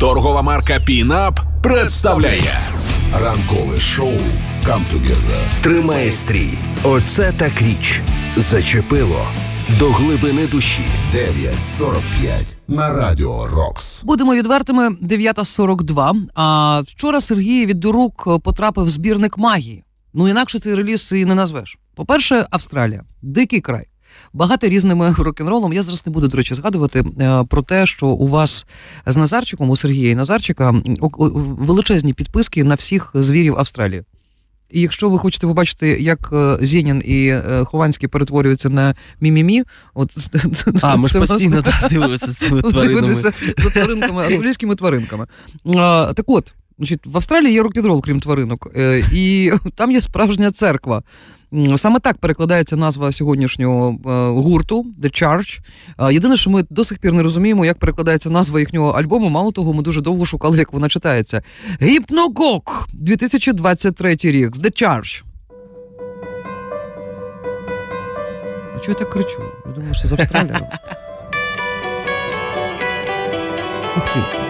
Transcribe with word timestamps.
Торгова 0.00 0.42
марка 0.42 0.80
Пінап 0.80 1.40
представляє 1.62 2.60
ранкове 3.22 3.80
шоу 3.80 4.12
«Камтугеза». 4.66 5.40
Тримає 5.62 6.10
стрій. 6.10 6.58
Оце 6.82 7.32
так 7.32 7.62
річ. 7.62 8.00
Зачепило 8.36 9.26
до 9.78 9.90
глибини 9.90 10.46
душі. 10.46 10.82
9.45 11.14 12.02
на 12.68 12.92
радіо 12.92 13.46
Рокс. 13.46 14.02
Будемо 14.04 14.34
відвертими 14.34 14.88
9.42. 14.88 16.14
А 16.34 16.80
вчора 16.86 17.20
Сергій 17.20 17.66
від 17.66 17.84
рук 17.84 18.42
потрапив 18.42 18.84
в 18.84 18.88
збірник 18.90 19.38
магії. 19.38 19.84
Ну 20.14 20.28
інакше 20.28 20.58
цей 20.58 20.74
реліз 20.74 21.12
і 21.12 21.24
не 21.24 21.34
назвеш. 21.34 21.78
По-перше, 21.94 22.46
Австралія, 22.50 23.04
дикий 23.22 23.60
край. 23.60 23.86
Багато 24.32 24.68
різними 24.68 25.14
рок-н-ролом. 25.18 25.72
Я 25.72 25.82
зараз 25.82 26.06
не 26.06 26.12
буду, 26.12 26.28
до 26.28 26.36
речі, 26.36 26.54
згадувати 26.54 27.04
е, 27.20 27.44
про 27.44 27.62
те, 27.62 27.86
що 27.86 28.06
у 28.06 28.26
вас 28.26 28.66
з 29.06 29.16
Назарчиком, 29.16 29.70
у 29.70 29.76
Сергія 29.76 30.10
і 30.10 30.14
Назарчика, 30.14 30.74
величезні 31.58 32.14
підписки 32.14 32.64
на 32.64 32.74
всіх 32.74 33.10
звірів 33.14 33.58
Австралії. 33.58 34.04
І 34.70 34.80
якщо 34.80 35.10
ви 35.10 35.18
хочете 35.18 35.46
побачити, 35.46 35.88
як 35.88 36.30
е, 36.32 36.58
Зєнін 36.60 37.02
і 37.04 37.26
е, 37.26 37.64
Хованський 37.64 38.08
перетворюються 38.08 38.68
на 38.68 38.94
мімімі, 39.20 39.64
от 39.94 40.10
А, 40.82 40.96
ми 40.96 41.08
ж 41.08 41.18
постійно 41.18 41.62
так 41.80 41.90
дивилися 41.90 42.26
з 42.26 42.36
цими 42.36 42.60
тваринами. 42.62 43.00
дивитися 43.00 43.32
за 43.58 43.70
тваринками, 43.70 44.22
австралійськими 44.22 44.74
тваринками. 44.74 45.26
Так 46.14 46.24
от, 46.26 46.52
значить, 46.80 47.06
в 47.06 47.16
Австралії 47.16 47.52
є 47.52 47.62
рок-н-рол, 47.62 48.02
крім 48.02 48.20
тваринок, 48.20 48.70
і 49.12 49.52
там 49.74 49.90
є 49.90 50.02
справжня 50.02 50.50
церква. 50.50 51.02
Саме 51.76 52.00
так 52.00 52.18
перекладається 52.18 52.76
назва 52.76 53.12
сьогоднішнього 53.12 53.90
е, 53.90 54.30
гурту 54.40 54.86
The 55.02 55.22
Charge. 55.22 55.60
Єдине, 56.12 56.36
що 56.36 56.50
ми 56.50 56.64
до 56.70 56.84
сих 56.84 56.98
пір 56.98 57.14
не 57.14 57.22
розуміємо, 57.22 57.64
як 57.64 57.78
перекладається 57.78 58.30
назва 58.30 58.60
їхнього 58.60 58.90
альбому. 58.90 59.28
Мало 59.28 59.52
того, 59.52 59.72
ми 59.72 59.82
дуже 59.82 60.00
довго 60.00 60.26
шукали, 60.26 60.58
як 60.58 60.72
вона 60.72 60.88
читається. 60.88 61.42
Гіпногок 61.82 62.88
2023 62.92 64.16
рік. 64.22 64.56
The 64.56 64.82
Charge. 64.82 65.22
А 68.76 68.78
чого 68.78 68.88
я 68.88 68.94
так 68.94 69.10
кричу? 69.10 69.42
Я 69.66 69.72
думаю, 69.72 69.94
що 69.94 70.08
з 70.08 70.12
Австралії. 70.12 70.54
Ух 73.96 74.04
ти. 74.14 74.49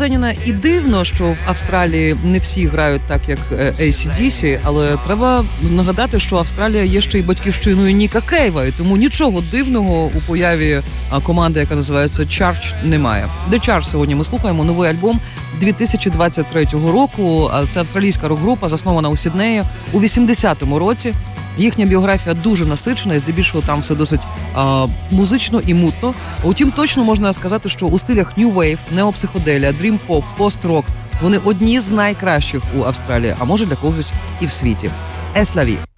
Зеніна 0.00 0.34
і 0.44 0.52
дивно, 0.52 1.04
що 1.04 1.24
в 1.24 1.36
Австралії 1.46 2.16
не 2.24 2.38
всі 2.38 2.66
грають 2.66 3.02
так, 3.06 3.28
як 3.28 3.38
е, 3.52 3.74
ACDC, 3.80 4.58
але 4.62 4.96
треба 4.96 5.44
нагадати, 5.70 6.20
що 6.20 6.36
Австралія 6.36 6.84
є 6.84 7.00
ще 7.00 7.18
й 7.18 7.22
батьківщиною 7.22 7.94
Ніка 7.94 8.20
Кейва, 8.20 8.64
і 8.64 8.70
тому 8.72 8.96
нічого 8.96 9.40
дивного 9.40 10.04
у 10.14 10.20
появі 10.26 10.80
команди, 11.22 11.60
яка 11.60 11.74
називається 11.74 12.22
Charge, 12.22 12.84
немає. 12.84 13.28
The 13.50 13.68
Charge 13.68 13.82
сьогодні 13.82 14.14
ми 14.14 14.24
слухаємо 14.24 14.64
новий 14.64 14.90
альбом 14.90 15.20
2023 15.60 16.64
року. 16.64 17.50
Це 17.70 17.80
австралійська 17.80 18.28
рок-група, 18.28 18.68
заснована 18.68 19.08
у 19.08 19.16
Сіднеї 19.16 19.62
у 19.92 20.00
80-му 20.00 20.78
році. 20.78 21.14
Їхня 21.58 21.84
біографія 21.84 22.34
дуже 22.34 22.64
насичена, 22.64 23.14
і 23.14 23.18
здебільшого 23.18 23.64
там 23.66 23.80
все 23.80 23.94
досить 23.94 24.20
а, 24.54 24.86
музично 25.10 25.60
і 25.66 25.74
мутно. 25.74 26.14
Утім, 26.44 26.72
точно 26.72 27.04
можна 27.04 27.32
сказати, 27.32 27.68
що 27.68 27.86
у 27.86 27.98
стилях 27.98 28.38
New 28.38 28.54
Wave, 28.54 28.78
неопсиходелія, 28.92 29.74
Pop, 30.08 30.22
пост-рок 30.36 30.84
вони 31.22 31.38
одні 31.38 31.80
з 31.80 31.90
найкращих 31.90 32.62
у 32.78 32.82
Австралії, 32.82 33.34
а 33.38 33.44
може 33.44 33.66
для 33.66 33.76
когось 33.76 34.12
і 34.40 34.46
в 34.46 34.50
світі. 34.50 34.90
Еславі. 35.36 35.89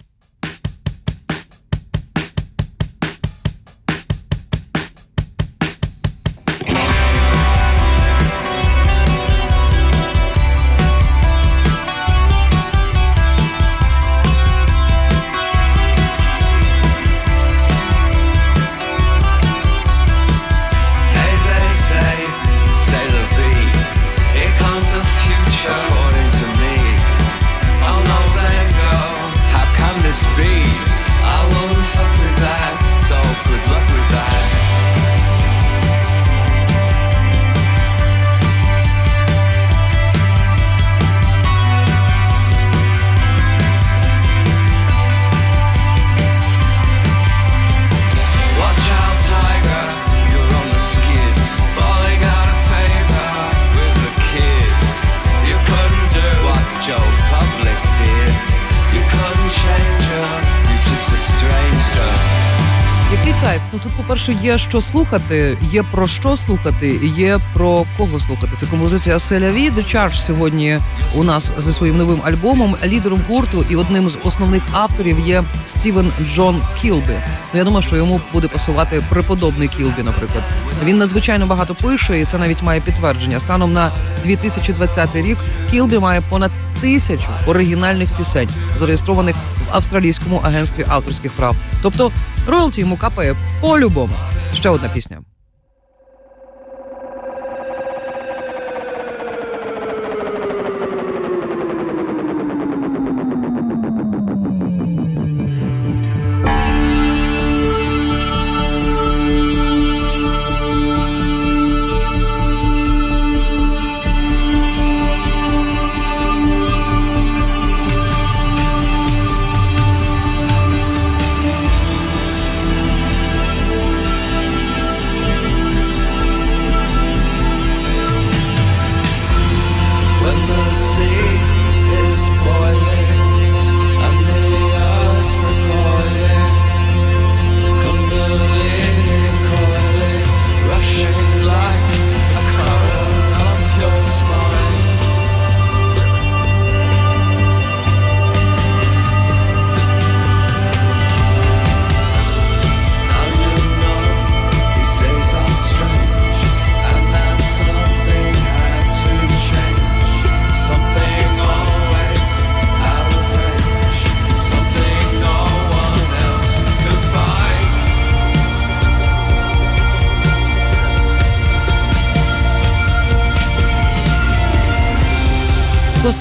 Кайф? 63.43 63.61
Ну 63.73 63.79
тут, 63.79 63.91
по-перше, 63.91 64.33
є 64.33 64.57
що 64.57 64.81
слухати, 64.81 65.57
є 65.71 65.83
про 65.83 66.07
що 66.07 66.37
слухати, 66.37 66.99
є 67.03 67.39
про 67.53 67.85
кого 67.97 68.19
слухати. 68.19 68.51
Це 68.57 68.65
композиція 68.65 69.19
Селяві. 69.19 69.71
Charge 69.71 70.15
сьогодні 70.15 70.79
у 71.15 71.23
нас 71.23 71.53
зі 71.57 71.73
своїм 71.73 71.97
новим 71.97 72.21
альбомом. 72.23 72.75
Лідером 72.85 73.21
гурту 73.29 73.65
і 73.69 73.75
одним 73.75 74.09
з 74.09 74.19
основних 74.23 74.63
авторів 74.71 75.19
є 75.19 75.43
Стівен 75.65 76.11
Джон 76.21 76.61
Кілбі. 76.81 77.15
Ну 77.53 77.59
я 77.59 77.63
думаю, 77.63 77.81
що 77.81 77.95
йому 77.95 78.21
буде 78.33 78.47
пасувати 78.47 79.03
преподобний 79.09 79.67
Кілбі, 79.67 80.03
наприклад. 80.03 80.43
Він 80.83 80.97
надзвичайно 80.97 81.47
багато 81.47 81.75
пише, 81.75 82.19
і 82.19 82.25
це 82.25 82.37
навіть 82.37 82.61
має 82.61 82.81
підтвердження. 82.81 83.39
Станом 83.39 83.73
на 83.73 83.91
2020 84.23 85.15
рік 85.15 85.37
Кілбі 85.71 85.99
має 85.99 86.21
понад 86.21 86.51
тисячу 86.81 87.27
оригінальних 87.47 88.09
пісень, 88.17 88.49
зареєстрованих 88.75 89.35
в 89.35 89.75
австралійському 89.75 90.41
агентстві 90.43 90.85
авторських 90.89 91.31
прав. 91.31 91.55
Тобто 91.81 92.11
роялті 92.47 92.81
йому 92.81 92.97
капає 92.97 93.35
по-любому. 93.61 94.13
Ще 94.53 94.69
одна 94.69 94.89
пісня. 94.89 95.21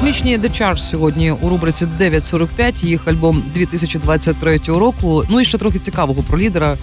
Космічні 0.03 0.39
Charge 0.39 0.79
сьогодні 0.79 1.31
у 1.31 1.49
рубриці 1.49 1.87
9.45, 2.01 2.85
їх 2.85 3.09
альбом 3.09 3.45
2023 3.55 4.59
року. 4.67 5.25
Ну 5.29 5.41
і 5.41 5.45
ще 5.45 5.59
трохи 5.59 5.79
цікавого 5.79 6.23
про 6.23 6.39
лідера. 6.39 6.77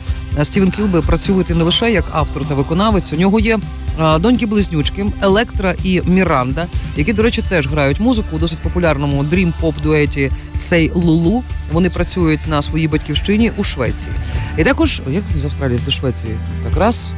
Стівен 0.43 0.71
Кілби 0.71 1.01
працює 1.01 1.43
не 1.49 1.63
лише 1.63 1.91
як 1.91 2.05
автор 2.11 2.45
та 2.45 2.53
виконавець. 2.53 3.13
У 3.13 3.15
нього 3.15 3.39
є 3.39 3.59
е, 3.99 4.19
доньки 4.19 4.45
близнючки 4.45 5.05
Електра 5.21 5.75
і 5.83 6.01
Міранда, 6.05 6.67
які, 6.97 7.13
до 7.13 7.23
речі, 7.23 7.43
теж 7.49 7.67
грають 7.67 7.99
музику 7.99 8.27
у 8.35 8.39
досить 8.39 8.59
популярному 8.59 9.23
дрім 9.23 9.53
поп 9.61 9.81
дуеті 9.83 10.31
Сей 10.57 10.91
Лулу. 10.93 11.43
Вони 11.71 11.89
працюють 11.89 12.47
на 12.47 12.61
своїй 12.61 12.87
батьківщині 12.87 13.51
у 13.57 13.63
Швеції. 13.63 14.13
І 14.57 14.63
також 14.63 15.01
як 15.09 15.23
з 15.35 15.45
Австралії 15.45 15.79
до 15.85 15.91
Швеції? 15.91 16.37
Так 16.63 16.77
раз. 16.77 17.13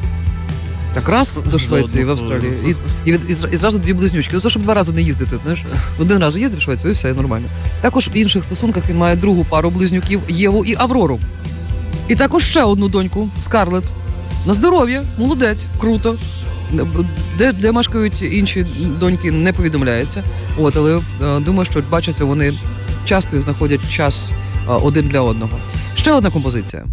Так 0.94 1.10
раз 1.10 1.42
до 1.52 1.60
Швеції 1.60 2.04
в 2.04 2.10
Австралії. 2.10 2.54
І, 2.66 2.70
і, 3.10 3.14
і, 3.14 3.36
і 3.52 3.58
зразу 3.58 3.78
дві 3.80 3.94
близнючки. 3.94 4.32
Ну, 4.34 4.42
це 4.42 4.50
щоб 4.50 4.62
два 4.64 4.74
рази 4.74 4.94
не 4.94 5.02
їздити. 5.02 5.40
Знаєш, 5.44 5.64
один 6.00 6.18
раз 6.18 6.38
їздив 6.38 6.60
в 6.60 6.62
Швецію, 6.62 6.92
і 6.92 6.94
все 6.94 7.14
нормально. 7.14 7.48
Також 7.82 8.08
в 8.08 8.18
інших 8.18 8.44
стосунках 8.44 8.84
він 8.90 8.98
має 8.98 9.16
другу 9.16 9.46
пару 9.50 9.70
близнюків 9.70 10.22
Єву 10.30 10.66
і 10.66 10.76
Аврору. 10.78 11.20
І 12.08 12.16
також 12.16 12.44
ще 12.44 12.64
одну 12.64 12.90
доньку 12.90 13.30
Скарлет. 13.40 13.84
На 14.48 14.54
здоров'я, 14.54 15.04
молодець, 15.18 15.68
круто. 15.80 16.16
Де, 17.38 17.54
де 17.54 17.72
мешкають 17.72 18.22
інші 18.34 18.66
доньки, 19.00 19.32
не 19.32 19.54
повідомляється. 19.54 20.24
От, 20.60 20.76
але 20.76 20.98
е, 20.98 21.40
думаю, 21.40 21.66
що 21.66 21.84
бачаться 21.92 22.26
вони 22.26 22.54
часто 23.06 23.38
і 23.38 23.40
знаходять 23.40 23.90
час 23.90 24.32
е, 24.32 24.72
один 24.72 25.08
для 25.08 25.22
одного. 25.22 25.58
Ще 25.96 26.14
одна 26.14 26.30
композиція. 26.30 26.84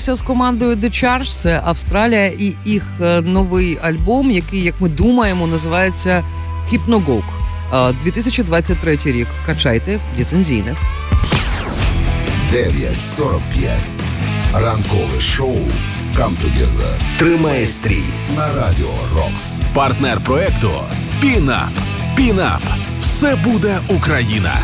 Сьогодні 0.00 0.24
з 0.24 0.26
командою 0.26 0.76
The 0.76 0.84
Charge, 0.84 1.40
це 1.42 1.62
Австралія, 1.64 2.26
і 2.26 2.54
їх 2.64 2.82
е, 3.00 3.20
новий 3.20 3.78
альбом, 3.82 4.30
який, 4.30 4.62
як 4.62 4.80
ми 4.80 4.88
думаємо, 4.88 5.46
називається. 5.46 6.24
Е, 7.74 7.92
2023 8.04 8.98
рік. 9.04 9.28
Качайте 9.46 10.00
ліцензійне. 10.18 10.76
9.45. 12.52 13.40
Ранкове 14.54 15.20
шоу 15.20 15.56
«Come 16.16 16.36
Тримає 17.18 17.66
стрій. 17.66 18.04
на 18.36 18.46
Радіо 18.52 18.94
Рокс. 19.16 19.58
Партнер 19.74 20.20
проекту 20.20 20.70
Пінап. 21.20 21.70
Пінап. 22.16 22.62
Все 23.00 23.36
буде 23.36 23.78
Україна. 23.88 24.56